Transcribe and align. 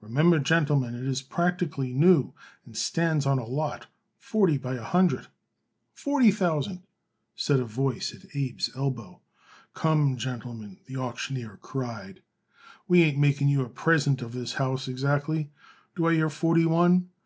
Remember, 0.00 0.38
gentlemen, 0.38 0.94
it 0.94 1.04
is 1.04 1.20
practically 1.20 1.92
new 1.92 2.32
and 2.64 2.74
stands 2.74 3.26
on 3.26 3.38
a 3.38 3.44
lot 3.44 3.86
forty 4.16 4.56
by 4.56 4.76
a 4.76 4.82
hundred." 4.82 5.26
"Forty 5.92 6.30
thousand," 6.30 6.84
said 7.36 7.60
a 7.60 7.66
voice 7.66 8.14
at 8.14 8.30
Abe's 8.34 8.70
elbow. 8.74 9.20
"Come, 9.74 10.16
gentlemen," 10.16 10.78
the 10.86 10.96
auctioneer 10.96 11.58
cried, 11.60 12.22
"we 12.86 13.02
ain't 13.02 13.18
making 13.18 13.48
you 13.48 13.60
a 13.62 13.68
present 13.68 14.22
of 14.22 14.32
this 14.32 14.54
house, 14.54 14.88
exactly. 14.88 15.50
Do 15.94 16.06
I 16.06 16.14
hear 16.14 16.30
forty 16.30 16.64
one? 16.64 17.10